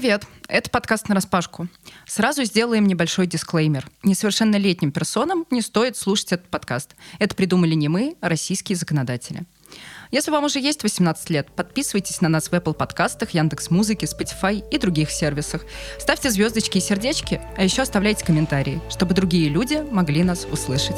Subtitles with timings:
[0.00, 0.24] Привет!
[0.48, 1.68] Это подкаст на распашку.
[2.06, 3.86] Сразу сделаем небольшой дисклеймер.
[4.02, 6.96] Несовершеннолетним персонам не стоит слушать этот подкаст.
[7.18, 9.42] Это придумали не мы, а российские законодатели.
[10.10, 14.66] Если вам уже есть 18 лет, подписывайтесь на нас в Apple подкастах, Яндекс Музыке, Spotify
[14.70, 15.66] и других сервисах.
[15.98, 20.96] Ставьте звездочки и сердечки, а еще оставляйте комментарии, чтобы другие люди могли нас услышать.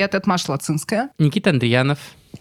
[0.00, 1.10] Привет, это Маша Лацинская.
[1.18, 1.98] Никита Андреянов.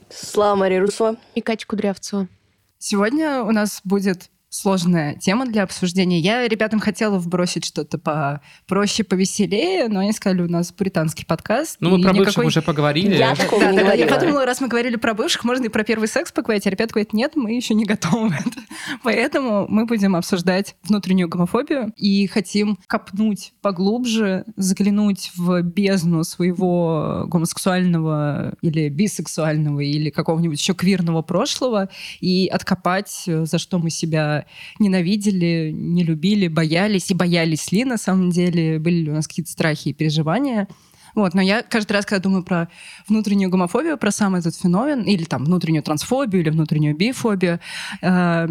[0.09, 1.17] Слава Мария Русова.
[1.35, 2.29] И Катя Кудрявцева.
[2.77, 6.19] Сегодня у нас будет сложная тема для обсуждения.
[6.19, 11.77] Я ребятам хотела вбросить что-то по проще, повеселее, но они сказали, у нас британский подкаст.
[11.79, 12.25] Ну, мы про никакой...
[12.25, 13.15] бывших уже поговорили.
[13.15, 13.93] Я да, да, говорила.
[13.93, 16.93] Я подумала, раз мы говорили про бывших, можно и про первый секс поговорить, а ребята
[16.93, 18.35] говорят, нет, мы еще не готовы.
[19.03, 28.55] Поэтому мы будем обсуждать внутреннюю гомофобию и хотим копнуть поглубже, заглянуть в бездну своего гомосексуального
[28.61, 34.38] или бисексуального или какого-нибудь еще квирного прошлого и откопать, за что мы себя
[34.79, 37.11] ненавидели, не любили, боялись.
[37.11, 38.79] И боялись ли на самом деле?
[38.79, 40.67] Были ли у нас какие-то страхи и переживания?
[41.15, 42.69] Вот, но я каждый раз, когда думаю про
[43.07, 47.59] внутреннюю гомофобию, про сам этот феномен, или там внутреннюю трансфобию, или внутреннюю бифобию,
[48.01, 48.47] э,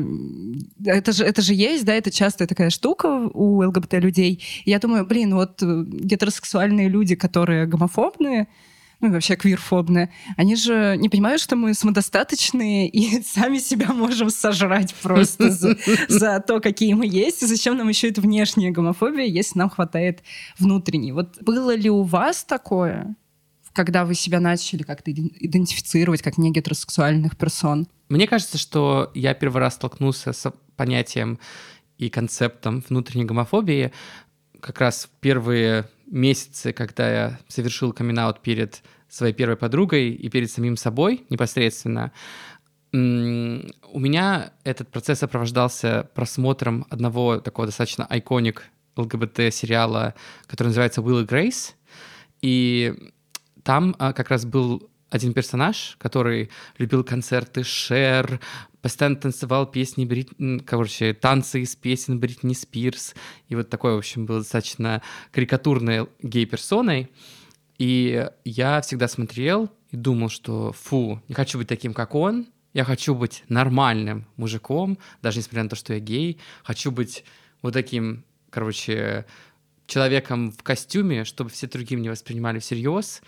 [0.85, 4.43] это, же, это же есть, да, это частая такая штука у ЛГБТ-людей.
[4.65, 8.49] Я думаю, блин, вот гетеросексуальные люди, которые гомофобные,
[9.01, 14.95] ну вообще квирфобные, они же не понимают, что мы самодостаточные и сами себя можем сожрать
[15.03, 15.51] просто
[16.09, 20.23] за, то, какие мы есть, и зачем нам еще эта внешняя гомофобия, если нам хватает
[20.59, 21.13] внутренней.
[21.13, 23.15] Вот было ли у вас такое,
[23.73, 27.87] когда вы себя начали как-то идентифицировать как не гетеросексуальных персон?
[28.09, 31.39] Мне кажется, что я первый раз столкнулся с понятием
[31.99, 33.93] и концептом внутренней гомофобии
[34.61, 40.51] как раз в первые месяцы, когда я совершил камин перед своей первой подругой и перед
[40.51, 42.13] самим собой непосредственно,
[42.93, 42.97] у
[44.01, 48.65] меня этот процесс сопровождался просмотром одного такого достаточно айконик
[48.97, 50.15] ЛГБТ-сериала,
[50.47, 51.77] который называется «Will и Грейс».
[52.41, 52.95] И
[53.63, 58.41] там а, как раз был один персонаж, который любил концерты Шер,
[58.81, 60.31] постоянно танцевал песни Брит...
[60.67, 63.15] короче, танцы из песен Бритни Спирс.
[63.49, 65.03] И вот такой, в общем, был достаточно
[65.33, 67.11] карикатурной гей-персоной.
[67.79, 72.85] И я всегда смотрел и думал, что фу, не хочу быть таким, как он, я
[72.85, 77.25] хочу быть нормальным мужиком, даже несмотря на то, что я гей, хочу быть
[77.63, 79.27] вот таким, короче,
[79.87, 83.23] человеком в костюме, чтобы все другие меня воспринимали всерьез.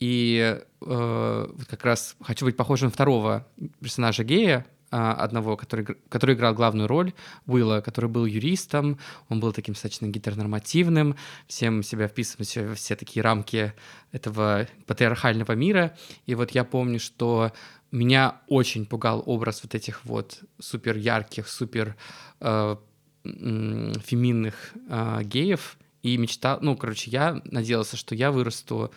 [0.00, 3.46] И э, как раз хочу быть похожим на второго
[3.80, 7.12] персонажа гея, одного, который, который играл главную роль,
[7.46, 11.16] Уилла, который был юристом, он был таким достаточно гетеронормативным,
[11.46, 13.74] всем себя вписывать во все такие рамки
[14.12, 15.96] этого патриархального мира.
[16.26, 17.52] И вот я помню, что
[17.90, 21.96] меня очень пугал образ вот этих вот супер ярких, супер
[22.40, 22.76] э,
[23.24, 24.54] феминных
[24.88, 28.92] э, геев, и мечтал, ну, короче, я надеялся, что я вырасту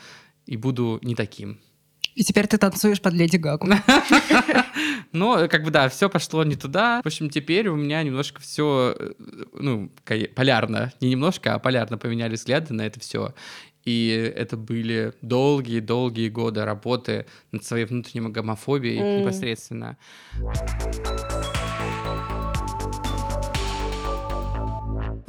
[0.46, 1.60] и буду не таким.
[2.16, 3.68] И теперь ты танцуешь под Леди Гагу.
[5.12, 7.02] Но, как бы, да, все пошло не туда.
[7.04, 9.12] В общем, теперь у меня немножко все, э,
[9.54, 9.92] ну,
[10.36, 10.94] полярно.
[11.02, 13.34] Не немножко, а полярно поменяли взгляды на это все.
[13.84, 19.22] И это были долгие-долгие годы работы над своей внутренней гомофобией mm.
[19.22, 19.98] непосредственно.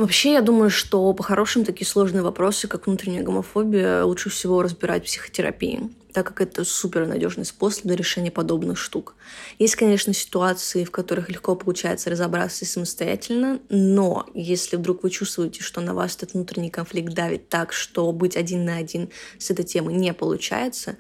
[0.03, 5.07] Вообще, я думаю, что по-хорошему такие сложные вопросы, как внутренняя гомофобия, лучше всего разбирать в
[5.07, 9.15] психотерапии так как это супер надежный способ для решения подобных штук.
[9.59, 15.81] Есть, конечно, ситуации, в которых легко получается разобраться самостоятельно, но если вдруг вы чувствуете, что
[15.81, 19.09] на вас этот внутренний конфликт давит так, что быть один на один
[19.39, 20.99] с этой темой не получается,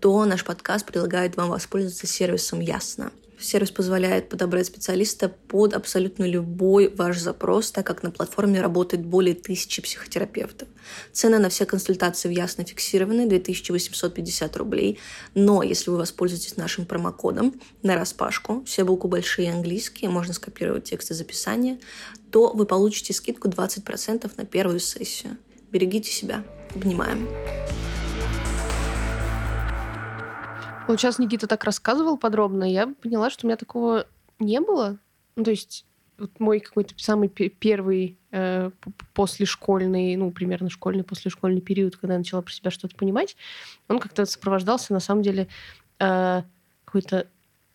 [0.00, 3.12] то наш подкаст предлагает вам воспользоваться сервисом «Ясно».
[3.38, 9.34] Сервис позволяет подобрать специалиста под абсолютно любой ваш запрос, так как на платформе работает более
[9.34, 10.68] тысячи психотерапевтов.
[11.12, 14.98] Цены на все консультации Ясно фиксированы 2850 рублей,
[15.34, 21.14] но если вы воспользуетесь нашим промокодом на распашку, все буквы большие английские, можно скопировать тексты
[21.14, 21.78] записания,
[22.30, 25.36] то вы получите скидку 20% на первую сессию.
[25.70, 26.44] Берегите себя.
[26.74, 27.28] Обнимаем.
[30.86, 34.06] Вот сейчас Никита так рассказывал подробно, я поняла, что у меня такого
[34.38, 34.98] не было.
[35.34, 35.86] Ну, то есть
[36.18, 38.70] вот мой какой-то самый первый э,
[39.14, 43.36] после школьный, ну, примерно школьный, после школьный период, когда я начала про себя что-то понимать,
[43.88, 45.48] он как-то сопровождался, на самом деле,
[45.98, 46.42] э,
[46.84, 47.28] какой-то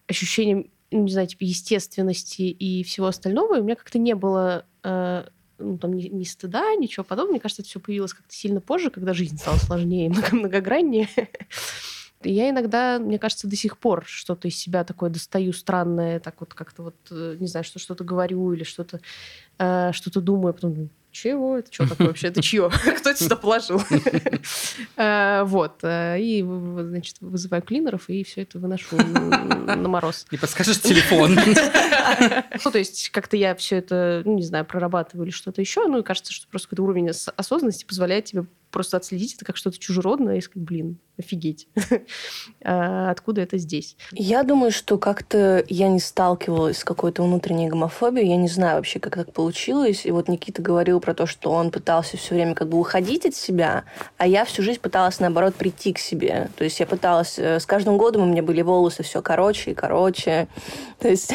[0.08, 3.58] ощущением, ну, не знаю, типа естественности и всего остального.
[3.58, 5.26] И у меня как-то не было э,
[5.58, 7.34] ну, там, ни, ни стыда, ничего подобного.
[7.34, 11.10] Мне кажется, это все появилось как-то сильно позже, когда жизнь стала сложнее многограннее.
[12.24, 16.54] Я иногда, мне кажется, до сих пор что-то из себя такое достаю странное, так вот
[16.54, 19.00] как-то вот, э, не знаю, что что-то говорю или что-то
[19.58, 21.58] э, что-то думаю, а потом чего?
[21.58, 22.28] Это что такое вообще?
[22.28, 22.70] Это чье?
[23.00, 23.82] Кто это сюда положил?
[24.96, 25.80] Э, вот.
[25.84, 30.26] Э, и, значит, вызываю клинеров, и все это выношу на мороз.
[30.32, 31.38] Не подскажешь телефон?
[32.66, 35.88] Ну, то есть, как-то я все это, ну, не знаю, прорабатываю или что-то еще.
[35.88, 39.80] Ну, и кажется, что просто какой-то уровень осознанности позволяет тебе просто отследить это как что-то
[39.80, 41.68] чужеродное и сказать, блин, офигеть.
[42.64, 43.98] а откуда это здесь?
[44.12, 48.30] Я думаю, что как-то я не сталкивалась с какой-то внутренней гомофобией.
[48.30, 50.06] Я не знаю вообще, как так получилось.
[50.06, 53.36] И вот Никита говорил про то, что он пытался все время как бы уходить от
[53.36, 53.84] себя,
[54.18, 56.50] а я всю жизнь пыталась, наоборот, прийти к себе.
[56.56, 57.38] То есть я пыталась...
[57.38, 60.48] Э, с каждым годом у меня были волосы все короче и короче.
[61.00, 61.34] То есть...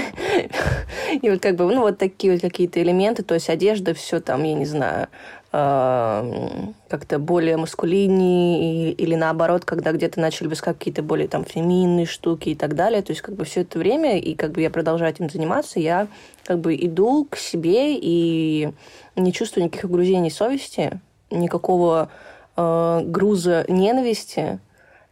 [1.22, 3.22] и вот как бы, ну, вот такие вот какие-то элементы.
[3.22, 5.08] То есть одежда, все там, я не знаю,
[5.54, 12.54] как-то более маскулиннее, или наоборот, когда где-то начали бы какие-то более там феминные штуки и
[12.56, 13.02] так далее.
[13.02, 16.08] То есть как бы все это время, и как бы я продолжаю этим заниматься, я
[16.44, 18.70] как бы иду к себе и
[19.14, 22.10] не чувствую никаких угрызений совести, никакого
[22.56, 24.58] э, груза ненависти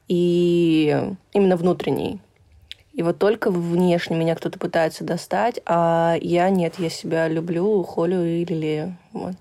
[0.08, 2.18] и именно внутренней.
[2.94, 8.24] И вот только внешне меня кто-то пытается достать, а я нет, я себя люблю, холю
[8.24, 8.96] и лелею.
[9.12, 9.36] Вот.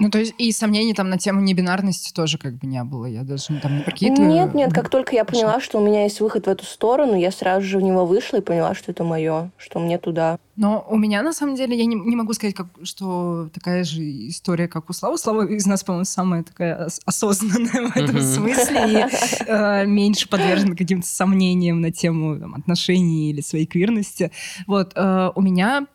[0.00, 3.04] Ну, то есть и сомнений там на тему небинарности тоже как бы не было.
[3.04, 4.30] Я даже там не прикидываю.
[4.30, 7.30] Нет, нет, как только я поняла, что у меня есть выход в эту сторону, я
[7.30, 10.38] сразу же в него вышла и поняла, что это мое, что мне туда.
[10.56, 14.02] Но у меня, на самом деле, я не, не могу сказать, как, что такая же
[14.28, 15.18] история, как у Славы.
[15.18, 21.06] Слава из нас, по-моему, самая такая осознанная в этом смысле и э, меньше подвержена каким-то
[21.06, 24.32] сомнениям на тему там, отношений или своей квирности.
[24.66, 25.86] Вот, э, у меня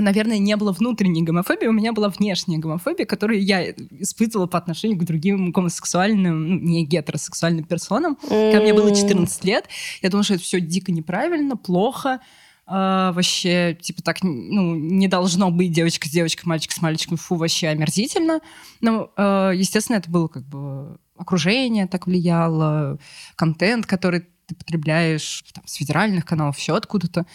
[0.00, 4.98] наверное, не было внутренней гомофобии, у меня была внешняя гомофобия, которую я испытывала по отношению
[4.98, 8.16] к другим гомосексуальным, ну, не гетеросексуальным персонам.
[8.16, 9.68] Когда мне было 14 лет,
[10.02, 12.20] я думала, что это все дико неправильно, плохо,
[12.66, 17.34] Uh, вообще, типа, так, ну, не должно быть девочка с девочкой, мальчик с мальчиком, фу,
[17.34, 18.40] вообще омерзительно.
[18.80, 22.98] Ну, uh, естественно, это было как бы окружение так влияло,
[23.36, 27.26] контент, который ты потребляешь там, с федеральных каналов, все откуда-то.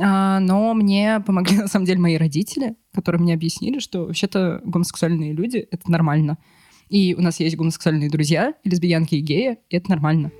[0.00, 5.32] А, но мне помогли, на самом деле, мои родители, которые мне объяснили, что вообще-то гомосексуальные
[5.32, 6.38] люди— это нормально.
[6.88, 10.32] И у нас есть гомосексуальные друзья, лесбиянки и геи, и это нормально.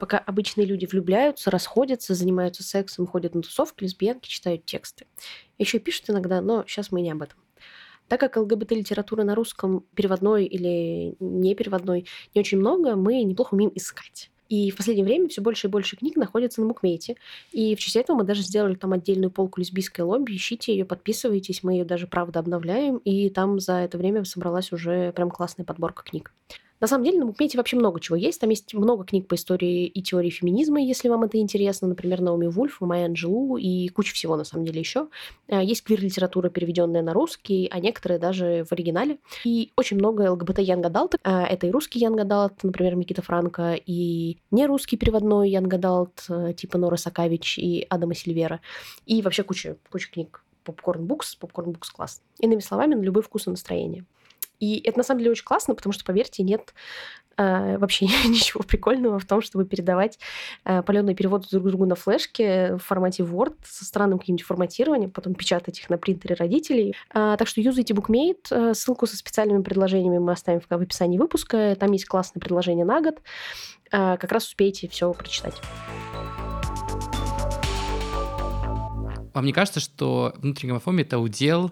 [0.00, 5.06] Пока обычные люди влюбляются, расходятся, занимаются сексом, ходят на тусовки, лесбиянки читают тексты.
[5.58, 7.38] Еще пишут иногда, но сейчас мы не об этом.
[8.08, 13.72] Так как ЛГБТ-литературы на русском переводной или не переводной не очень много, мы неплохо умеем
[13.74, 14.30] искать.
[14.48, 17.16] И в последнее время все больше и больше книг находятся на Мукмейте.
[17.52, 20.36] И в честь этого мы даже сделали там отдельную полку лесбийской лобби.
[20.36, 21.62] Ищите ее, подписывайтесь.
[21.62, 22.98] Мы ее даже, правда, обновляем.
[22.98, 26.32] И там за это время собралась уже прям классная подборка книг.
[26.80, 28.40] На самом деле на Букмейте вообще много чего есть.
[28.40, 31.88] Там есть много книг по истории и теории феминизма, если вам это интересно.
[31.88, 35.08] Например, Наоми Вульф, Майя Анджелу и куча всего на самом деле еще.
[35.48, 39.18] А, есть квир-литература, переведенная на русский, а некоторые даже в оригинале.
[39.44, 41.14] И очень много ЛГБТ Young Adult.
[41.22, 46.78] Это и русский Young Adult, например, Микита Франко, и не русский переводной Young Adult, типа
[46.78, 48.60] Нора Сакавич и Адама Сильвера.
[49.06, 52.22] И вообще куча, куча книг Popcorn Books, Popcorn Books класс.
[52.40, 54.04] Иными словами, на любой вкус и настроение.
[54.60, 56.74] И это на самом деле очень классно, потому что, поверьте, нет
[57.36, 60.18] э, вообще ничего прикольного в том, чтобы передавать
[60.64, 65.34] э, паленые переводы друг другу на флешке в формате Word со странным каким-нибудь форматированием, потом
[65.34, 66.94] печатать их на принтере родителей.
[67.14, 68.46] Э, так что юзайте Bookmate.
[68.50, 71.76] Э, ссылку со специальными предложениями мы оставим в, в описании выпуска.
[71.78, 73.20] Там есть классное предложение на год.
[73.92, 75.60] Э, как раз успеете все прочитать.
[79.34, 81.70] Вам не кажется, что внутренняя гомофобия— это удел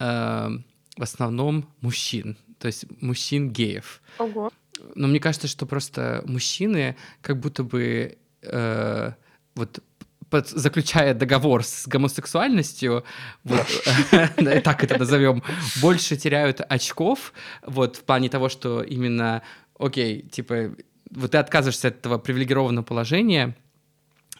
[0.00, 0.48] э,
[0.96, 4.02] в основном мужчин, то есть мужчин-геев.
[4.18, 4.50] Ого.
[4.94, 9.12] Но мне кажется, что просто мужчины как будто бы э,
[9.54, 9.82] вот
[10.30, 13.04] под, заключая договор с гомосексуальностью,
[13.44, 13.66] вот,
[14.64, 15.42] так это назовем,
[15.80, 17.32] больше теряют очков,
[17.64, 19.42] вот, в плане того, что именно,
[19.78, 20.74] окей, типа,
[21.10, 23.56] вот ты отказываешься от этого привилегированного положения,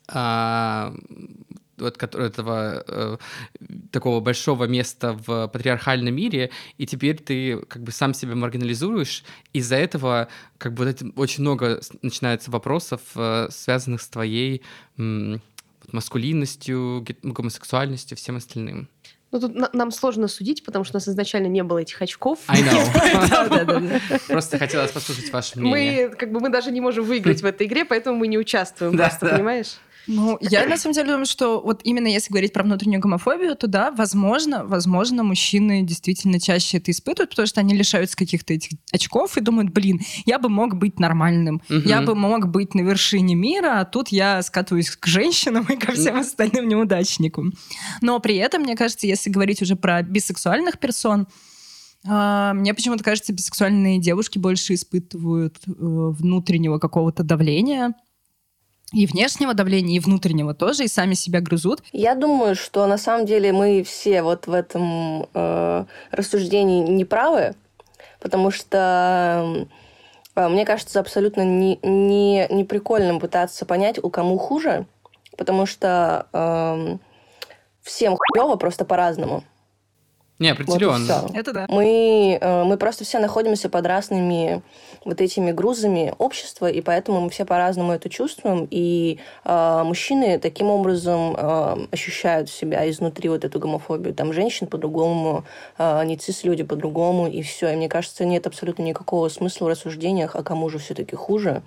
[0.09, 0.95] а,
[1.77, 3.17] вот, этого э,
[3.91, 9.25] такого большого места в патриархальном мире, и теперь ты как бы сам себя маргинализуешь.
[9.53, 10.29] Из-за этого
[10.59, 14.63] как бы очень много начинается вопросов, э, связанных с твоей,
[14.97, 15.41] ну,
[15.93, 18.89] маскулинностью, гомосексуальностью, всем остальным.
[19.35, 22.39] Ну, тут на- нам сложно судить, потому что у нас изначально не было этих очков.
[22.47, 24.01] I know.
[24.29, 26.09] Просто хотелось послушать ваше мнение.
[26.09, 28.97] Мы как бы мы даже не можем выиграть в этой игре, поэтому мы не участвуем,
[28.97, 29.79] просто, понимаешь?
[30.07, 33.67] Ну, я на самом деле думаю, что вот именно если говорить про внутреннюю гомофобию, то
[33.67, 39.37] да, возможно, возможно, мужчины действительно чаще это испытывают, потому что они лишаются каких-то этих очков
[39.37, 41.89] и думают, блин, я бы мог быть нормальным, Мгм.
[41.89, 45.93] я бы мог быть на вершине мира, а тут я скатываюсь к женщинам и ко
[45.93, 47.53] всем остальным неудачникам.
[48.01, 51.27] Но при этом, мне кажется, если говорить уже про бисексуальных персон,
[52.07, 57.95] а, мне почему-то кажется, бисексуальные девушки больше испытывают э, внутреннего какого-то давления,
[58.95, 61.83] и внешнего давления, и внутреннего тоже, и сами себя грызут.
[61.93, 67.55] Я думаю, что на самом деле мы все вот в этом э, рассуждении не правы,
[68.21, 69.67] потому что
[70.35, 74.87] э, мне кажется абсолютно не, не, не прикольным пытаться понять, у кому хуже,
[75.37, 76.97] потому что э,
[77.83, 79.45] всем хуево просто по-разному.
[80.41, 81.05] Не, Вот определенно.
[81.05, 81.29] всё.
[81.33, 81.67] Это да.
[81.69, 84.63] Мы, э, мы просто все находимся под разными
[85.05, 88.67] вот этими грузами общества, и поэтому мы все по-разному это чувствуем.
[88.71, 94.15] И э, мужчины таким образом э, ощущают себя изнутри вот эту гомофобию.
[94.15, 95.45] Там женщин по-другому,
[95.79, 97.73] э, не цис-люди по-другому, и все.
[97.73, 101.63] И мне кажется, нет абсолютно никакого смысла в рассуждениях, а кому же все-таки хуже,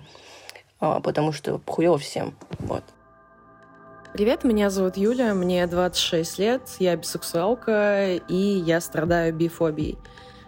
[0.80, 2.34] э, потому что хуево всем.
[2.58, 2.82] Вот.
[4.14, 9.98] Привет, меня зовут Юля, мне 26 лет, я бисексуалка, и я страдаю бифобией.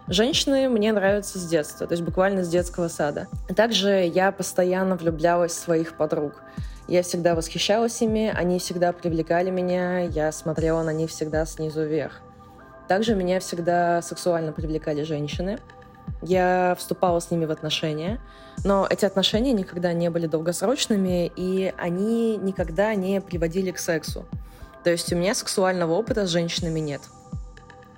[0.08, 3.28] Женщины мне нравятся с детства, то есть буквально с детского сада.
[3.54, 6.42] Также я постоянно влюблялась в своих подруг.
[6.88, 12.20] Я всегда восхищалась ими, они всегда привлекали меня, я смотрела на них всегда снизу вверх.
[12.88, 15.60] Также меня всегда сексуально привлекали женщины.
[16.22, 18.20] Я вступала с ними в отношения,
[18.64, 24.26] но эти отношения никогда не были долгосрочными, и они никогда не приводили к сексу.
[24.82, 27.02] То есть у меня сексуального опыта с женщинами нет.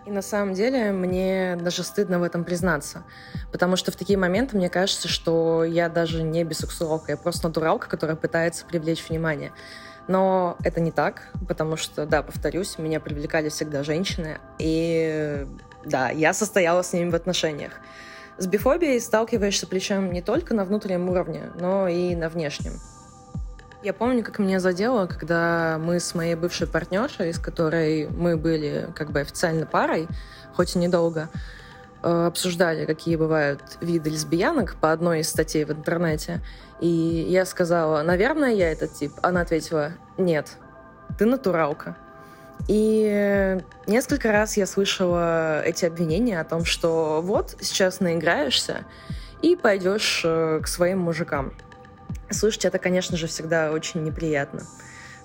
[0.05, 3.05] И на самом деле мне даже стыдно в этом признаться.
[3.53, 7.89] Потому что в такие моменты мне кажется, что я даже не бисексуалка, я просто натуралка,
[7.89, 9.53] которая пытается привлечь внимание.
[10.09, 15.47] Но это не так, потому что, да, повторюсь, меня привлекали всегда женщины, и
[15.85, 17.73] да, я состояла с ними в отношениях.
[18.39, 22.73] С бифобией сталкиваешься причем не только на внутреннем уровне, но и на внешнем.
[23.83, 28.89] Я помню, как меня задело, когда мы с моей бывшей партнершей, с которой мы были
[28.95, 30.07] как бы официально парой,
[30.55, 31.29] хоть и недолго,
[32.05, 36.41] э, обсуждали, какие бывают виды лесбиянок по одной из статей в интернете.
[36.79, 39.15] И я сказала, наверное, я этот тип.
[39.21, 40.59] Она ответила, нет,
[41.19, 41.97] ты натуралка.
[42.69, 43.59] И
[43.89, 48.85] несколько раз я слышала эти обвинения о том, что вот сейчас наиграешься
[49.41, 51.53] и пойдешь э, к своим мужикам.
[52.33, 54.63] Слышать это, конечно же, всегда очень неприятно.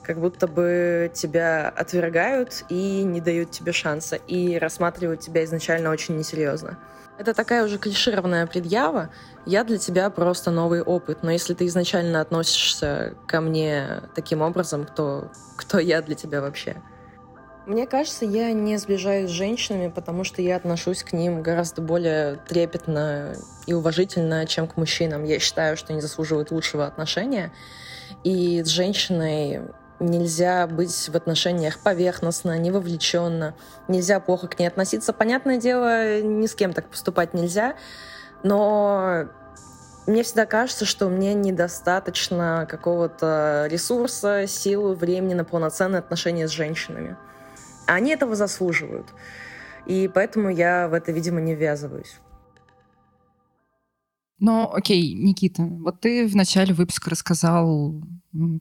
[0.03, 6.17] Как будто бы тебя отвергают и не дают тебе шанса, и рассматривают тебя изначально очень
[6.17, 6.77] несерьезно.
[7.17, 9.09] Это такая уже клишированная предъява.
[9.45, 11.23] Я для тебя просто новый опыт.
[11.23, 16.77] Но если ты изначально относишься ко мне таким образом, то кто я для тебя вообще?
[17.67, 22.37] Мне кажется, я не сближаюсь с женщинами, потому что я отношусь к ним гораздо более
[22.47, 25.25] трепетно и уважительно, чем к мужчинам.
[25.25, 27.51] Я считаю, что они заслуживают лучшего отношения.
[28.23, 29.63] И с женщиной
[29.99, 33.53] нельзя быть в отношениях поверхностно, не вовлеченно.
[33.89, 35.11] Нельзя плохо к ней относиться.
[35.11, 37.75] Понятное дело, ни с кем так поступать нельзя.
[38.43, 39.25] Но
[40.05, 47.17] мне всегда кажется, что мне недостаточно какого-то ресурса, силы, времени на полноценные отношения с женщинами.
[47.87, 49.07] А Они этого заслуживают.
[49.85, 52.19] И поэтому я в это, видимо, не ввязываюсь.
[54.39, 58.03] Но, окей, Никита, вот ты в начале выпуска рассказал,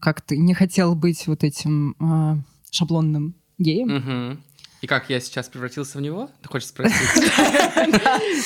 [0.00, 2.38] как ты не хотел быть вот этим а,
[2.70, 3.88] шаблонным геем.
[3.88, 4.42] Мгм.
[4.80, 6.30] И как я сейчас превратился в него?
[6.42, 6.96] Ты хочешь спросить?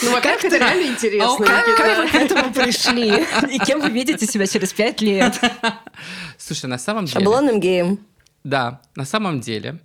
[0.03, 1.77] Ну, а как это реально интересно, Как, Никита.
[1.77, 3.55] как вы к этому пришли?
[3.55, 5.39] И кем вы видите себя через пять лет?
[6.39, 7.21] Слушай, на самом деле...
[7.21, 7.99] Шаблонным геем.
[8.45, 9.81] Да, на самом деле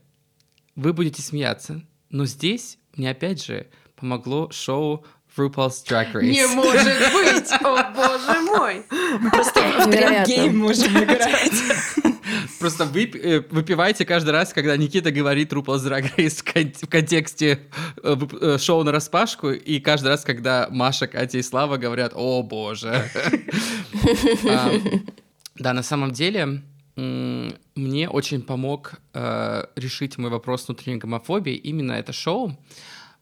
[0.76, 5.06] вы будете смеяться, но здесь мне опять же помогло шоу
[5.38, 6.22] RuPaul's Drag Race.
[6.22, 7.52] Не может быть!
[7.62, 8.84] О, боже мой!
[9.32, 10.26] Просто в Невероятно.
[10.32, 11.52] гейм можем играть.
[12.60, 16.88] Просто вы э, выпивайте каждый раз, когда Никита говорит RuPaul's Drag Race в, кон- в
[16.90, 17.60] контексте
[18.02, 22.14] э, вып- э, шоу на распашку, и каждый раз, когда Маша, Катя и Слава говорят
[22.16, 23.10] «О, боже».
[24.50, 24.72] А,
[25.58, 26.62] Да, на самом деле
[26.96, 32.58] мне очень помог э, решить мой вопрос внутренней гомофобии именно это шоу,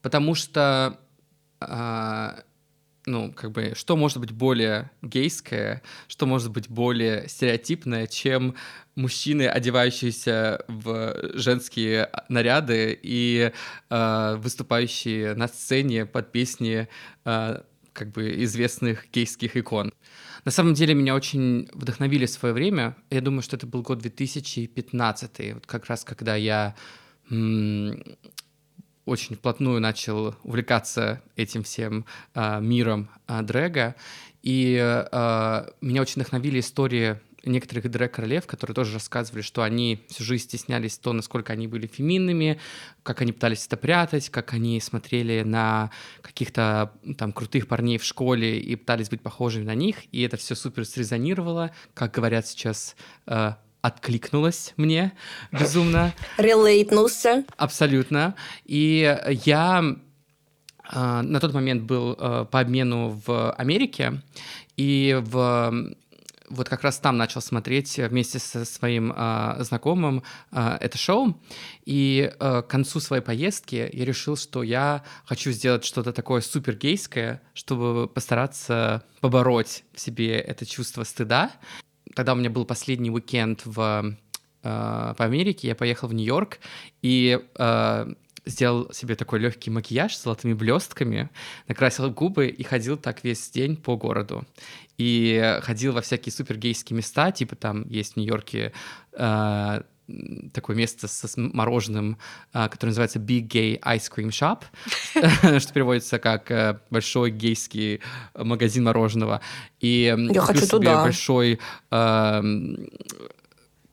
[0.01, 0.99] потому что
[1.59, 2.43] а,
[3.05, 8.55] ну, как бы, что может быть более гейское, что может быть более стереотипное, чем
[8.95, 13.51] мужчины, одевающиеся в женские наряды и
[13.89, 16.87] э, выступающие на сцене под песни
[17.25, 17.61] э,
[17.91, 19.93] как бы известных гейских икон.
[20.45, 22.97] На самом деле меня очень вдохновили в свое время.
[23.09, 26.75] Я думаю, что это был год 2015, вот как раз когда я
[29.05, 33.95] очень вплотную начал увлекаться этим всем э, миром э, дрэга.
[34.43, 40.45] И э, меня очень вдохновили истории некоторых дрэк-королев, которые тоже рассказывали, что они всю жизнь
[40.45, 42.59] стеснялись то, насколько они были феминными,
[43.03, 48.59] как они пытались это прятать, как они смотрели на каких-то там крутых парней в школе
[48.59, 52.95] и пытались быть похожими на них, и это все супер срезонировало, как говорят сейчас
[53.27, 55.13] э, откликнулась мне
[55.51, 56.13] безумно.
[56.37, 57.43] Релейтнулся.
[57.57, 58.35] Абсолютно.
[58.65, 59.95] И я
[60.91, 64.21] э, на тот момент был э, по обмену в Америке,
[64.77, 65.95] и в
[66.53, 71.41] вот как раз там начал смотреть вместе со своим э, знакомым э, это шоу.
[71.85, 76.75] И э, к концу своей поездки я решил, что я хочу сделать что-то такое супер
[76.75, 81.51] гейское, чтобы постараться побороть в себе это чувство стыда.
[82.15, 84.15] Тогда у меня был последний уикенд в,
[84.61, 86.59] по Америке, я поехал в Нью-Йорк.
[87.01, 88.13] И э,
[88.45, 91.29] сделал себе такой легкий макияж с золотыми блестками,
[91.67, 94.45] накрасил губы и ходил так весь день по городу.
[94.97, 98.73] И ходил во всякие супергейские места, типа там есть в Нью-Йорке
[99.13, 99.81] э,
[100.53, 102.17] такое место с мороженым,
[102.51, 104.63] а, которое называется Big Gay Ice Cream Shop,
[105.59, 108.01] что переводится как э, большой гейский
[108.35, 109.41] магазин мороженого.
[109.79, 111.01] И Я хочу туда.
[111.03, 111.59] большой,
[111.89, 112.45] как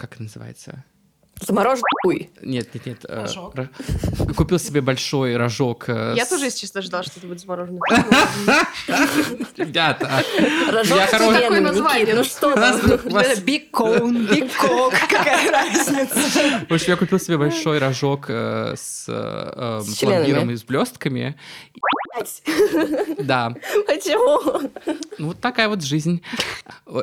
[0.01, 0.85] это называется?
[1.41, 2.31] Замороженный хуй.
[2.43, 3.05] Нет, нет, нет.
[3.09, 3.57] Э, рожок.
[3.57, 3.71] Р...
[4.37, 5.89] Купил себе большой рожок.
[5.89, 6.29] Э, Я с...
[6.29, 7.81] тоже, если честно, ждала, что это будет замороженный
[9.57, 10.23] Ребята.
[10.71, 11.41] Рожок я хорош...
[11.41, 12.15] такое название.
[12.15, 12.81] Ну что там?
[13.41, 14.95] Big coke.
[15.09, 16.67] Какая разница?
[16.69, 19.07] В общем, я купил себе большой рожок э, с
[20.01, 21.37] пломбиром и с блестками.
[23.19, 23.55] Да.
[23.87, 24.71] Почему?
[25.19, 26.23] Ну, вот такая вот жизнь.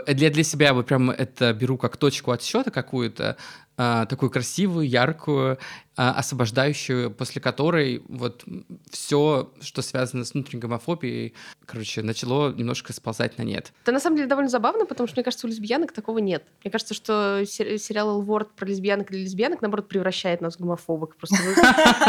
[0.06, 3.38] Для, для себя вот прям это беру как точку отсчета какую-то,
[3.80, 5.60] а, такую красивую, яркую,
[5.96, 8.44] а, освобождающую, после которой вот
[8.90, 11.36] все, что связано с внутренней гомофобией,
[11.66, 13.74] короче, начало немножко сползать на нет.
[13.84, 16.44] Это на самом деле довольно забавно, потому что, мне кажется, у лесбиянок такого нет.
[16.64, 21.16] Мне кажется, что сериал «Элворд» про лесбиянок для лесбиянок, наоборот, превращает нас в гомофобок.
[21.16, 21.38] Просто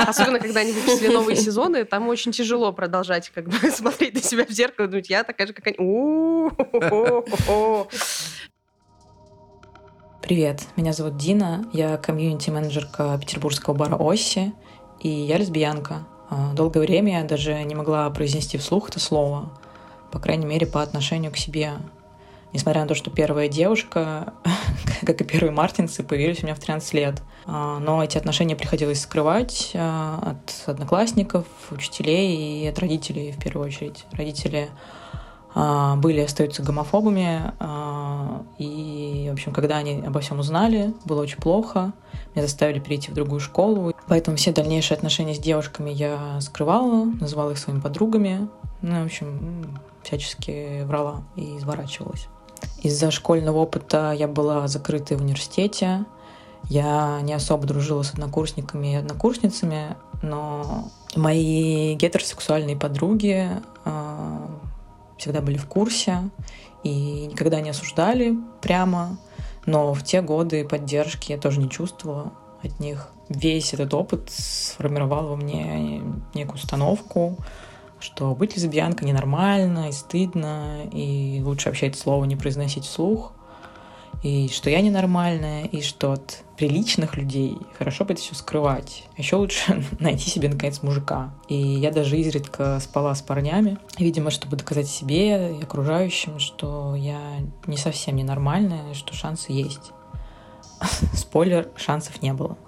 [0.06, 4.46] особенно, когда они выпустили новые сезоны, там очень тяжело продолжать как бы смотреть на себя
[4.46, 5.76] в зеркало, думать, я такая же, как они.
[10.20, 14.52] Привет, меня зовут Дина, я комьюнити-менеджерка петербургского бара Оси,
[15.00, 16.06] и я лесбиянка.
[16.28, 19.48] А, долгое время я даже не могла произнести вслух это слово,
[20.10, 21.74] по крайней мере, по отношению к себе.
[22.52, 24.34] Несмотря на то, что первая девушка,
[25.06, 27.22] как и первые мартинцы, появились у меня в 13 лет.
[27.46, 33.68] А, но эти отношения приходилось скрывать а, от одноклассников, учителей и от родителей в первую
[33.68, 34.04] очередь.
[34.12, 34.68] Родители
[35.54, 37.52] были и остаются гомофобами.
[37.58, 41.92] А, и, в общем, когда они обо всем узнали, было очень плохо.
[42.34, 43.92] Меня заставили перейти в другую школу.
[44.06, 48.48] Поэтому все дальнейшие отношения с девушками я скрывала, называла их своими подругами.
[48.82, 52.28] Ну, в общем, всячески врала и изворачивалась.
[52.82, 56.04] Из-за школьного опыта я была закрытой в университете.
[56.68, 63.48] Я не особо дружила с однокурсниками и однокурсницами, но мои гетеросексуальные подруги
[63.84, 64.48] а,
[65.18, 66.30] всегда были в курсе
[66.82, 69.18] и никогда не осуждали прямо.
[69.66, 73.10] Но в те годы поддержки я тоже не чувствовала от них.
[73.28, 76.00] Весь этот опыт сформировал во мне
[76.32, 77.36] некую установку,
[78.00, 83.32] что быть лесбиянкой ненормально и стыдно, и лучше вообще это слово не произносить вслух
[84.22, 89.04] и что я ненормальная, и что от приличных людей хорошо бы это все скрывать.
[89.16, 91.32] Еще лучше найти себе, наконец, мужика.
[91.48, 97.20] И я даже изредка спала с парнями, видимо, чтобы доказать себе и окружающим, что я
[97.66, 99.92] не совсем ненормальная, что шансы есть.
[101.14, 102.58] Спойлер, шансов не было.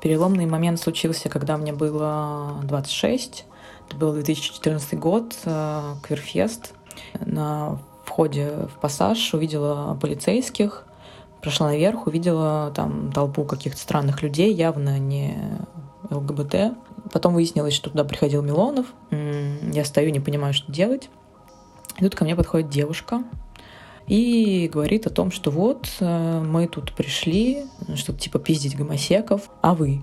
[0.00, 3.44] Переломный момент случился, когда мне было 26.
[3.88, 6.74] Это был 2014 год, э, Квирфест.
[7.20, 10.86] На входе в пассаж увидела полицейских,
[11.44, 15.36] Прошла наверх, увидела там толпу каких-то странных людей, явно не
[16.08, 16.72] ЛГБТ.
[17.12, 18.86] Потом выяснилось, что туда приходил Милонов.
[19.10, 21.10] Я стою, не понимаю, что делать.
[21.98, 23.24] И тут ко мне подходит девушка
[24.06, 29.74] и говорит о том, что вот э, мы тут пришли, чтобы типа пиздить гомосеков, а
[29.74, 30.00] вы?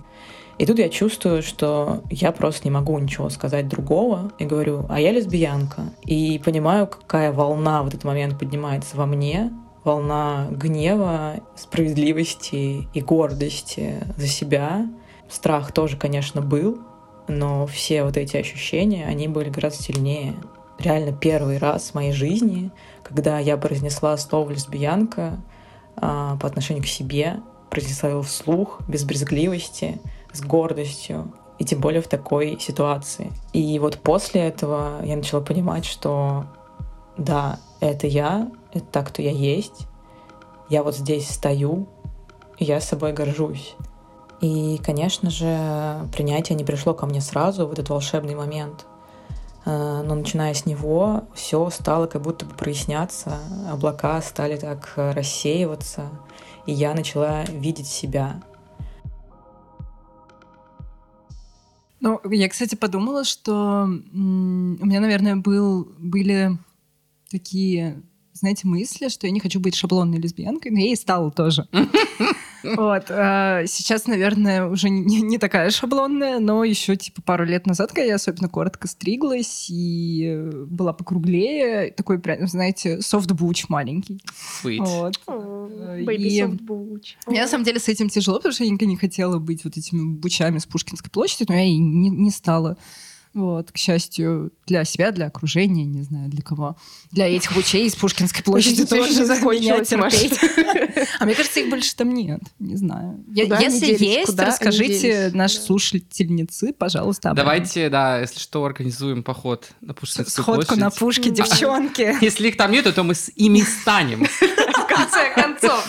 [0.60, 4.32] И тут я чувствую, что я просто не могу ничего сказать другого.
[4.38, 5.86] И говорю, а я лесбиянка.
[6.04, 9.52] И понимаю, какая волна в этот момент поднимается во мне,
[9.84, 14.88] волна гнева, справедливости и гордости за себя.
[15.30, 16.80] Страх тоже, конечно, был,
[17.28, 20.36] но все вот эти ощущения, они были гораздо сильнее.
[20.80, 22.72] Реально первый раз в моей жизни,
[23.04, 25.40] когда я произнесла слово «лесбиянка»
[25.96, 27.40] а, по отношению к себе,
[27.70, 30.02] произнесла его вслух, без брезгливости,
[30.34, 33.32] с гордостью, и тем более в такой ситуации.
[33.54, 36.46] И вот после этого я начала понимать, что
[37.24, 39.88] да, это я, это так, кто я есть.
[40.70, 41.88] Я вот здесь стою,
[42.58, 43.76] и я собой горжусь.
[44.42, 48.86] И, конечно же, принятие не пришло ко мне сразу в этот волшебный момент.
[49.66, 53.38] Э, но начиная с него, все стало как будто бы проясняться,
[53.70, 56.10] облака стали так рассеиваться,
[56.66, 58.42] и я начала видеть себя.
[62.00, 66.58] Ну, я, кстати, подумала, что у меня, наверное, был, были
[67.32, 71.68] такие знаете, мысли, что я не хочу быть шаблонной лесбиянкой, но я и стала тоже.
[72.64, 73.06] Вот.
[73.10, 78.04] А сейчас, наверное, уже не, не такая шаблонная, но еще типа пару лет назад, когда
[78.04, 84.22] я особенно коротко стриглась и была покруглее, такой прям, знаете, софт-буч маленький.
[84.64, 84.78] Sweet.
[84.78, 85.20] Вот.
[85.26, 87.16] Baby И soft butch.
[87.26, 89.78] Мне на самом деле с этим тяжело, потому что я никогда не хотела быть вот
[89.78, 92.78] этими бучами с Пушкинской площади, но я и не, не стала.
[93.34, 96.76] Вот, к счастью, для себя, для окружения, не знаю, для кого.
[97.12, 99.92] Для этих лучей из Пушкинской площади тоже закончилась,
[101.20, 102.42] А мне кажется, их больше там нет.
[102.60, 103.24] Не знаю.
[103.34, 107.32] Если есть, расскажите наши слушательницы, пожалуйста.
[107.34, 111.00] Давайте, да, если что, организуем поход на Пушкинскую Сходку на площадь.
[111.00, 112.18] пушке, девчонки.
[112.22, 114.28] Если их там нету, то мы с ими станем.
[114.94, 115.88] В конце концов.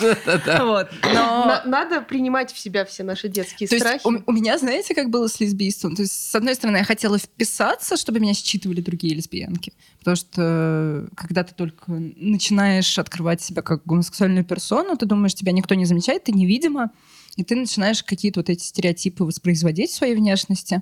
[0.59, 0.89] Вот.
[1.03, 1.45] Но...
[1.45, 4.05] На- Надо принимать в себя все наши детские То есть страхи.
[4.07, 5.95] у, у меня, знаете, как было с лесбийством?
[5.95, 9.73] То есть, с одной стороны, я хотела вписаться, чтобы меня считывали другие лесбиянки.
[9.99, 15.51] Потому что э, когда ты только начинаешь открывать себя как гомосексуальную персону, ты думаешь, тебя
[15.51, 16.91] никто не замечает, ты невидима,
[17.35, 20.81] и ты начинаешь какие-то вот эти стереотипы воспроизводить в своей внешности.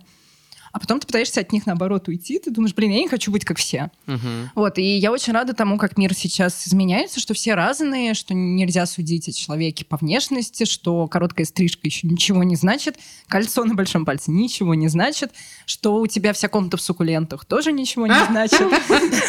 [0.72, 2.40] А потом ты пытаешься от них, наоборот, уйти.
[2.40, 3.92] Ты думаешь, блин, я не хочу быть как все.
[4.06, 4.52] Мгм.
[4.56, 8.86] Вот, и я очень рада тому, как мир сейчас изменяется, что все разные, что нельзя
[8.86, 14.06] судить о человеке по внешности, что короткая стрижка еще ничего не значит, кольцо на большом
[14.06, 15.32] пальце ничего не значит,
[15.66, 18.62] что у тебя вся комната в суккулентах тоже ничего не значит.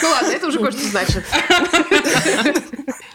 [0.02, 1.24] Ну ладно, это уже кое-что значит.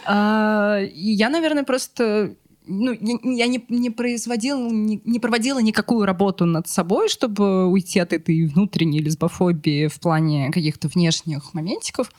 [0.09, 2.35] А, И я, наверное, просто
[2.67, 2.91] ну,
[3.35, 8.45] я не, не производила, не, не проводила никакую работу над собой, чтобы уйти от этой
[8.45, 12.11] внутренней лесбофобии в плане каких-то внешних моментиков.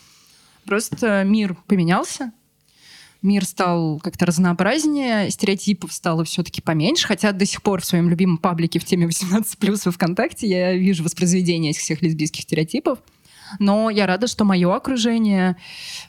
[0.64, 2.32] Просто мир поменялся,
[3.22, 8.38] мир стал как-то разнообразнее, стереотипов стало все-таки поменьше, хотя до сих пор в своем любимом
[8.38, 12.98] паблике в теме 18+, во ВКонтакте я вижу воспроизведение этих всех лесбийских стереотипов.
[13.58, 15.56] Но я рада, что мое окружение,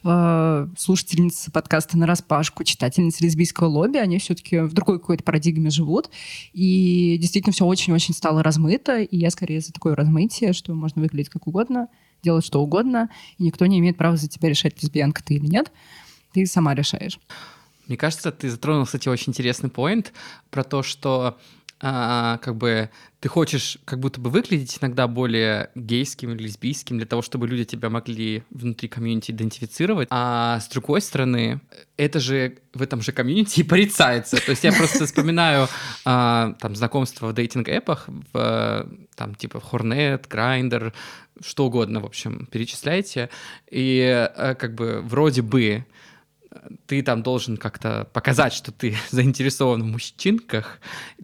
[0.03, 6.09] э, слушательницы подкаста на распашку, читательницы лесбийского лобби, они все-таки в другой какой-то парадигме живут.
[6.53, 9.01] И действительно все очень-очень стало размыто.
[9.01, 11.87] И я скорее за такое размытие, что можно выглядеть как угодно,
[12.23, 15.71] делать что угодно, и никто не имеет права за тебя решать, лесбиянка ты или нет.
[16.33, 17.19] Ты сама решаешь.
[17.87, 20.13] Мне кажется, ты затронул, кстати, очень интересный поинт
[20.51, 21.39] про то, что
[21.81, 22.89] а, как бы
[23.19, 27.65] ты хочешь как будто бы выглядеть иногда более гейским или лесбийским для того, чтобы люди
[27.65, 30.07] тебя могли внутри комьюнити идентифицировать.
[30.11, 31.61] А с другой стороны,
[31.97, 34.37] это же в этом же комьюнити и порицается.
[34.37, 35.67] То есть я просто вспоминаю
[36.05, 40.93] а, там знакомства в дейтинг-эпах, в, там типа Hornet, Grindr,
[41.41, 43.29] что угодно, в общем, перечисляйте.
[43.71, 45.85] И э, как бы вроде бы
[46.87, 50.79] ты там должен как-то показать, что ты заинтересован в мужчинках,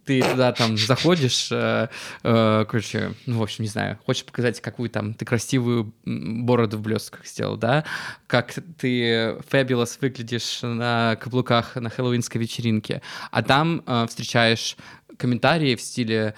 [0.05, 1.89] ты туда там заходишь, э,
[2.23, 6.81] э, короче, ну, в общем, не знаю, хочешь показать, какую там ты красивую бороду в
[6.81, 7.85] блестках сделал, да,
[8.27, 14.77] как ты фабулous выглядишь на каблуках на хэллоуинской вечеринке, а там э, встречаешь
[15.17, 16.35] комментарии в стиле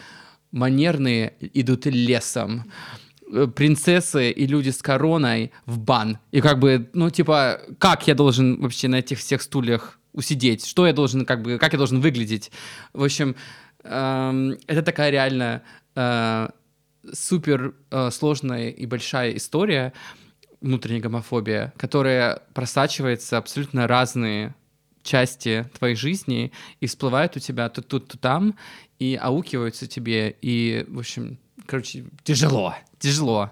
[0.51, 2.71] «манерные идут лесом»,
[3.55, 6.19] принцессы и люди с короной в бан.
[6.31, 10.65] И как бы, ну, типа, как я должен вообще на этих всех стульях усидеть?
[10.65, 12.51] Что я должен, как бы, как я должен выглядеть?
[12.93, 13.35] В общем,
[13.83, 15.61] эм, это такая реально
[15.95, 16.47] э,
[17.13, 19.93] супер э, сложная и большая история,
[20.61, 24.55] внутренняя гомофобия, которая просачивается абсолютно разные
[25.03, 28.57] части твоей жизни и всплывают у тебя то тут, то там,
[28.99, 33.51] и аукиваются тебе, и, в общем, короче, тяжело, тяжело.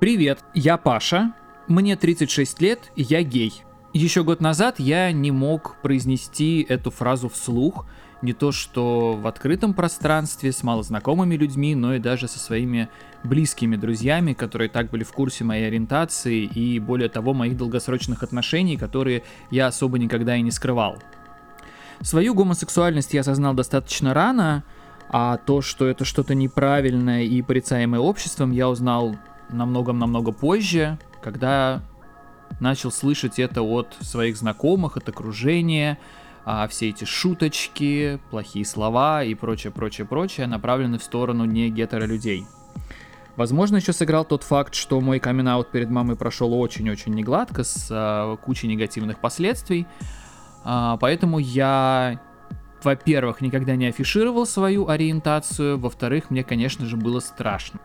[0.00, 1.32] Привет, я Паша,
[1.68, 3.62] мне 36 лет, я гей.
[3.94, 7.86] Еще год назад я не мог произнести эту фразу вслух,
[8.22, 12.88] не то что в открытом пространстве с малознакомыми людьми, но и даже со своими
[13.22, 18.76] близкими друзьями, которые так были в курсе моей ориентации и, более того, моих долгосрочных отношений,
[18.76, 20.98] которые я особо никогда и не скрывал.
[22.00, 24.64] Свою гомосексуальность я осознал достаточно рано,
[25.16, 29.14] а то, что это что-то неправильное и порицаемое обществом, я узнал
[29.48, 31.82] намного-намного позже, когда
[32.58, 36.00] начал слышать это от своих знакомых, от окружения,
[36.44, 42.06] а все эти шуточки, плохие слова и прочее, прочее, прочее направлены в сторону не гетеро
[42.06, 42.44] людей.
[43.36, 48.36] Возможно, еще сыграл тот факт, что мой камин перед мамой прошел очень-очень негладко, с а,
[48.38, 49.86] кучей негативных последствий.
[50.64, 52.20] А, поэтому я,
[52.84, 57.80] во-первых, никогда не афишировал свою ориентацию, во-вторых, мне, конечно же, было страшно.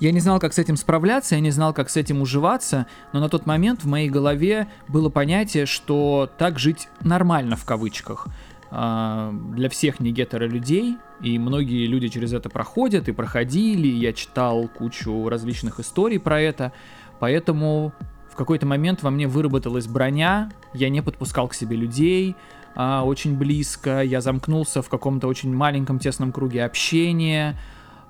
[0.00, 3.20] Я не знал, как с этим справляться, я не знал, как с этим уживаться, но
[3.20, 8.26] на тот момент в моей голове было понятие, что так жить нормально в кавычках
[8.70, 14.12] а, для всех не гетеро людей, и многие люди через это проходят и проходили, я
[14.12, 16.72] читал кучу различных историй про это,
[17.20, 17.92] поэтому
[18.30, 22.34] в какой-то момент во мне выработалась броня, я не подпускал к себе людей
[22.74, 27.56] а, очень близко, я замкнулся в каком-то очень маленьком тесном круге общения,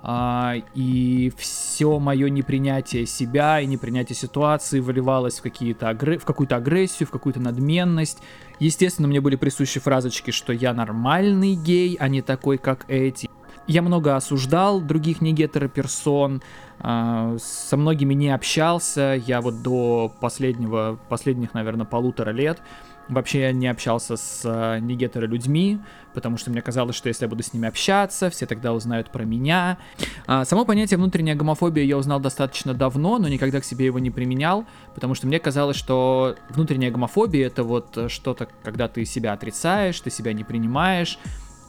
[0.01, 6.19] а, и все мое непринятие себя и непринятие ситуации выливалось в, какие-то агр...
[6.19, 8.19] в какую-то агрессию, в какую-то надменность.
[8.59, 13.29] Естественно, мне были присущи фразочки, что я нормальный гей, а не такой, как эти.
[13.67, 16.41] Я много осуждал других негетероперсон, э,
[16.81, 19.21] со многими не общался.
[19.25, 22.59] Я вот до последнего, последних, наверное, полутора лет
[23.07, 25.79] вообще не общался с э, негетеро людьми,
[26.13, 29.23] потому что мне казалось, что если я буду с ними общаться, все тогда узнают про
[29.23, 29.77] меня.
[30.25, 34.11] А, само понятие внутренняя гомофобия я узнал достаточно давно, но никогда к себе его не
[34.11, 39.99] применял, потому что мне казалось, что внутренняя гомофобия это вот что-то, когда ты себя отрицаешь,
[39.99, 41.19] ты себя не принимаешь,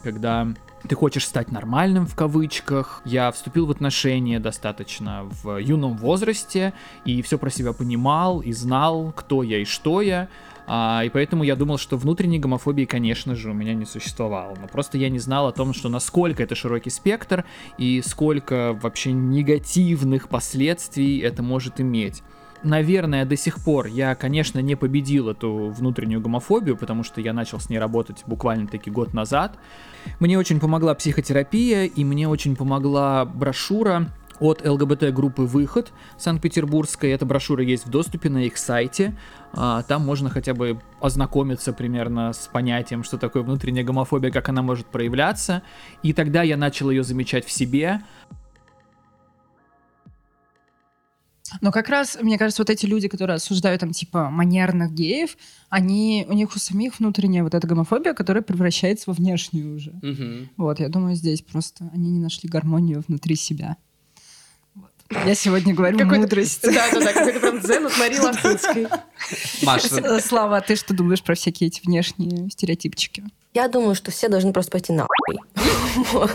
[0.03, 0.49] когда
[0.87, 3.03] ты хочешь стать нормальным в кавычках.
[3.05, 6.73] Я вступил в отношения достаточно в юном возрасте
[7.05, 10.29] и все про себя понимал и знал, кто я и что я.
[10.67, 14.57] А, и поэтому я думал, что внутренней гомофобии, конечно же, у меня не существовало.
[14.61, 17.45] Но просто я не знал о том, что насколько это широкий спектр
[17.79, 22.23] и сколько вообще негативных последствий это может иметь
[22.63, 27.61] наверное, до сих пор я, конечно, не победил эту внутреннюю гомофобию, потому что я начал
[27.61, 29.59] с ней работать буквально-таки год назад.
[30.21, 34.09] Мне очень помогла психотерапия, и мне очень помогла брошюра
[34.41, 37.11] от ЛГБТ-группы «Выход» Санкт-Петербургской.
[37.11, 39.17] Эта брошюра есть в доступе на их сайте.
[39.53, 44.63] А, там можно хотя бы ознакомиться примерно с понятием, что такое внутренняя гомофобия, как она
[44.63, 45.63] может проявляться.
[46.03, 48.03] И тогда я начал ее замечать в себе.
[51.61, 55.37] Но как раз, мне кажется, вот эти люди, которые осуждают там типа манерных геев,
[55.69, 59.93] они, у них у самих внутренняя вот эта гомофобия, которая превращается во внешнюю уже.
[60.03, 60.51] Мгм.
[60.57, 63.77] Вот, я думаю, здесь просто они не нашли гармонию внутри себя.
[64.75, 64.91] Вот.
[65.25, 66.63] Я сегодня говорю мудрость.
[66.63, 68.87] Да-да-да, какой-то прям дзен от Марии Латынской.
[69.63, 73.25] Маша, Э, Слава, а ты что думаешь про всякие эти внешние стереотипчики?
[73.55, 75.39] Я думаю, что все должны просто пойти нахуй.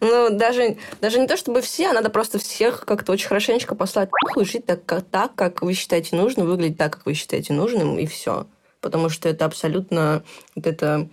[0.00, 4.10] Ну, даже, даже не то чтобы все, а надо просто всех как-то очень хорошенечко послать
[4.24, 7.98] нахуй, жить так, как, так, как вы считаете нужным, выглядеть так, как вы считаете нужным,
[7.98, 8.46] и все.
[8.80, 10.22] Потому что это абсолютно
[10.54, 11.08] вот это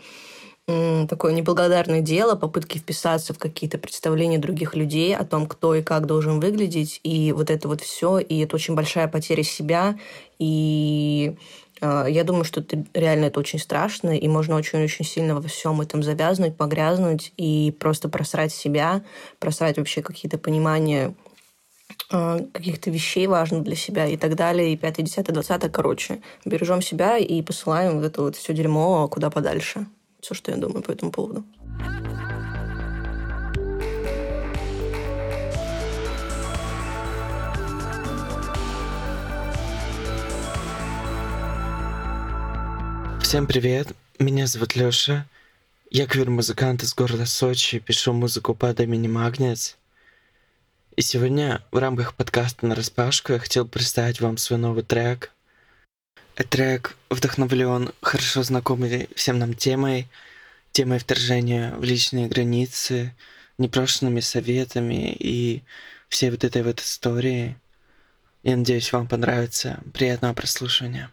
[0.65, 6.05] такое неблагодарное дело, попытки вписаться в какие-то представления других людей о том, кто и как
[6.05, 9.97] должен выглядеть, и вот это вот все, и это очень большая потеря себя,
[10.39, 11.35] и
[11.83, 16.01] я думаю, что это, реально это очень страшно, и можно очень-очень сильно во всем этом
[16.03, 19.03] завязнуть, погрязнуть и просто просрать себя,
[19.39, 21.13] просрать вообще какие-то понимания
[22.11, 26.21] э, каких-то вещей важных для себя и так далее, и 5, 10, 20, короче.
[26.45, 29.87] Бережем себя и посылаем вот это вот все дерьмо куда подальше.
[30.21, 31.43] Все, что я думаю по этому поводу.
[43.33, 43.87] Всем привет,
[44.19, 45.27] меня зовут Лёша.
[45.89, 49.75] Я квир-музыкант из города Сочи, пишу музыку под именем Магнец.
[50.95, 55.31] И сегодня в рамках подкаста на распашку я хотел представить вам свой новый трек.
[56.35, 60.07] Этот трек вдохновлен хорошо знакомой всем нам темой,
[60.71, 63.15] темой вторжения в личные границы,
[63.57, 65.63] непрошенными советами и
[66.07, 67.57] всей вот этой вот истории.
[68.43, 69.79] Я надеюсь, вам понравится.
[69.91, 71.09] Приятного прослушивания.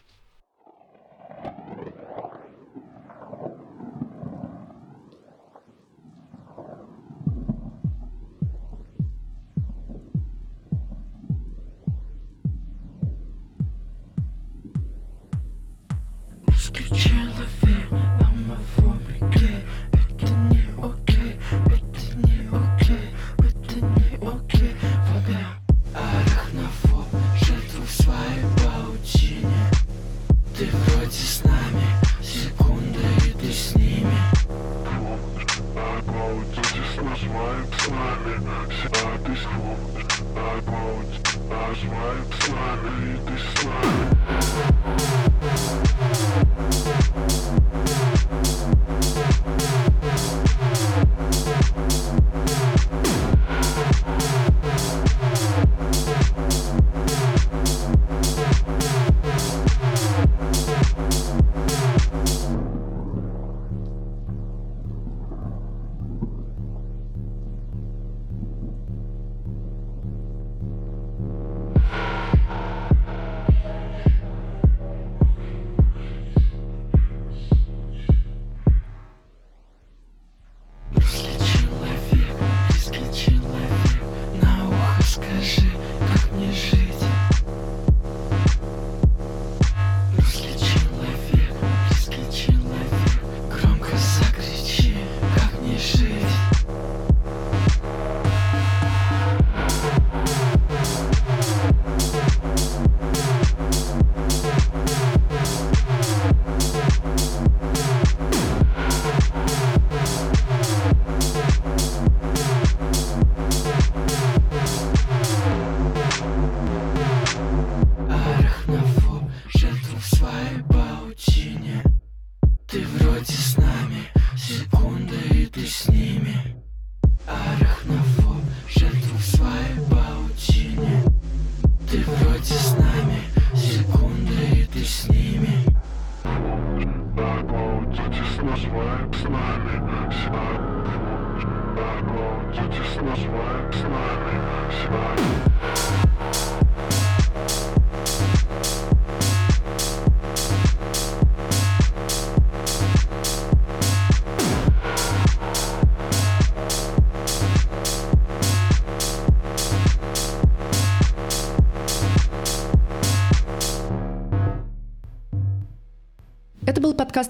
[125.70, 126.19] Это был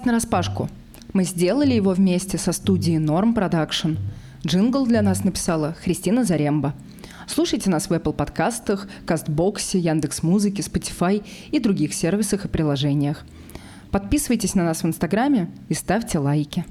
[0.01, 0.69] подкаст «Нараспашку».
[1.13, 3.97] Мы сделали его вместе со студией Norm Production.
[4.45, 6.73] Джингл для нас написала Христина Заремба.
[7.27, 13.25] Слушайте нас в Apple подкастах, Castbox'е, Яндекс.Музыке, Spotify и других сервисах и приложениях.
[13.91, 16.65] Подписывайтесь на нас в Инстаграме и ставьте лайки.